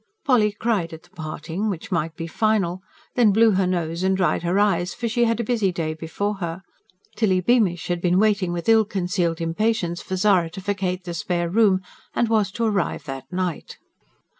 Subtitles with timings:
[0.25, 2.81] Polly cried at the parting, which might be final;
[3.13, 6.37] then blew her nose and dried her eyes; for she had a busy day before
[6.37, 6.63] her.
[7.15, 11.51] Tilly Beamish had been waiting with ill concealed impatience for Zara to vacate the spare
[11.51, 11.81] room,
[12.15, 13.77] and was to arrive that night.